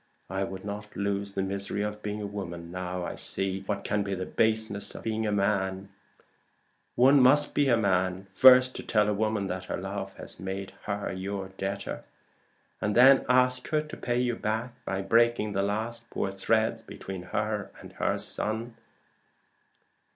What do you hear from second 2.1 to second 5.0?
a woman, now I see what can be the baseness